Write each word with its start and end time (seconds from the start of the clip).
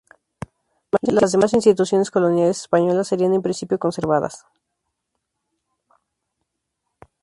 Las 1.03 1.31
demás 1.31 1.53
instituciones 1.53 2.09
coloniales 2.09 2.61
españolas 2.61 3.07
serían 3.09 3.35
en 3.35 3.43
principio 3.43 3.77
conservadas. 3.77 4.47